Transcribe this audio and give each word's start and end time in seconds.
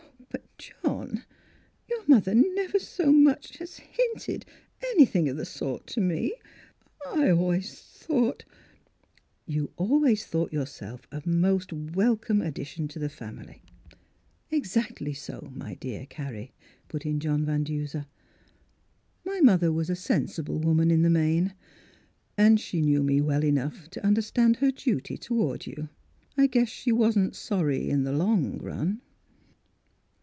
"But, 0.83 0.83
John, 0.83 1.23
your 1.89 2.07
mother 2.07 2.33
never 2.35 2.77
so 2.79 3.11
much 3.11 3.59
as 3.61 3.77
hinted 3.77 4.45
anything 4.81 5.27
of 5.27 5.35
the 5.37 5.45
sort 5.45 5.87
to 5.87 6.01
me. 6.01 6.35
I 7.07 7.29
always 7.31 7.73
thought 7.79 8.45
—""You 9.45 9.71
always 9.77 10.25
thought 10.25 10.53
yourself 10.53 11.07
a 11.11 11.21
most 11.27 11.73
welcome 11.73 12.41
addition 12.41 12.87
to 12.89 12.99
the 12.99 13.09
family. 13.09 13.61
Ex 14.51 14.77
actly 14.77 15.13
so, 15.13 15.51
my 15.55 15.75
dear 15.75 16.05
Carrie," 16.05 16.53
put 16.87 17.05
in 17.05 17.19
John 17.19 17.43
Van 17.43 17.63
Duser." 17.63 18.05
My 19.25 19.41
mother 19.41 19.71
was 19.71 19.89
a 19.89 19.95
sensible 19.95 20.59
woman, 20.59 20.91
in 20.91 21.01
the 21.01 21.09
main, 21.09 21.55
and 22.37 22.59
she 22.59 22.81
knew 22.81 23.01
me 23.03 23.19
well 23.19 23.43
enough 23.43 23.89
to 23.91 24.05
understand 24.05 24.57
her 24.57 24.71
duty 24.71 25.17
to 25.17 25.33
ward 25.33 25.65
you. 25.65 25.89
I 26.37 26.47
guess 26.47 26.69
she 26.69 26.91
wasn't 26.91 27.35
sorry 27.35 27.89
in 27.89 28.03
the 28.03 28.13
long 28.13 28.57
run." 28.59 29.01